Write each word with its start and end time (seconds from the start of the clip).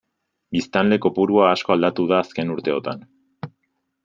Biztanle-kopurua 0.55 1.43
asko 1.49 1.75
aldatu 1.75 2.09
da 2.13 2.19
azken 2.25 2.55
urteotan. 2.55 3.09